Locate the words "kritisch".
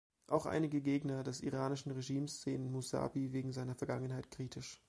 4.31-4.79